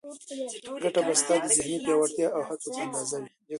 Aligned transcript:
ګټه 0.81 1.01
به 1.05 1.13
ستا 1.21 1.35
د 1.43 1.45
ذهني 1.57 1.77
وړتیا 1.95 2.27
او 2.35 2.41
هڅو 2.47 2.67
په 2.75 2.79
اندازه 2.85 3.17
وي. 3.21 3.29